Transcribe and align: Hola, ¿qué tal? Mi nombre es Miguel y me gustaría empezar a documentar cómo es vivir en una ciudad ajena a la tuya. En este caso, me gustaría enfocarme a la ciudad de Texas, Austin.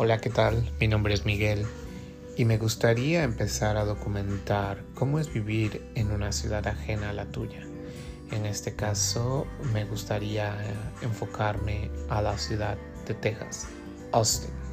Hola, 0.00 0.18
¿qué 0.18 0.30
tal? 0.30 0.62
Mi 0.78 0.86
nombre 0.86 1.12
es 1.12 1.24
Miguel 1.24 1.66
y 2.36 2.44
me 2.44 2.56
gustaría 2.56 3.24
empezar 3.24 3.76
a 3.76 3.84
documentar 3.84 4.84
cómo 4.94 5.18
es 5.18 5.34
vivir 5.34 5.90
en 5.96 6.12
una 6.12 6.30
ciudad 6.30 6.64
ajena 6.68 7.10
a 7.10 7.12
la 7.12 7.24
tuya. 7.24 7.66
En 8.30 8.46
este 8.46 8.76
caso, 8.76 9.48
me 9.72 9.84
gustaría 9.86 10.56
enfocarme 11.02 11.90
a 12.08 12.22
la 12.22 12.38
ciudad 12.38 12.78
de 13.08 13.14
Texas, 13.14 13.66
Austin. 14.12 14.67